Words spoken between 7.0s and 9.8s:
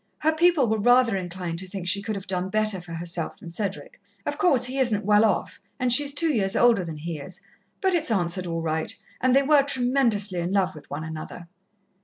is. But it's answered all right, and they were